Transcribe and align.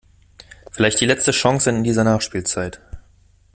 Vielleicht 0.71 0.99
die 0.99 1.05
letzte 1.05 1.29
Chance 1.29 1.69
in 1.69 1.83
dieser 1.83 2.03
Nachspielzeit. 2.03 2.81